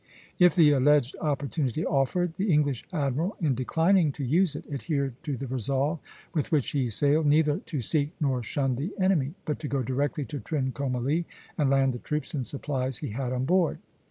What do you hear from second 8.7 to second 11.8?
the enemy, but to go directly to Trincomalee and